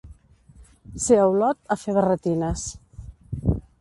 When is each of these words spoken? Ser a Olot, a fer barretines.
Ser 1.03 1.19
a 1.23 1.27
Olot, 1.33 1.59
a 1.75 1.77
fer 1.83 1.95
barretines. 1.99 2.65